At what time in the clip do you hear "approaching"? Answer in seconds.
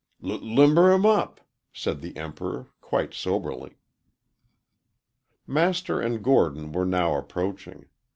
7.19-7.85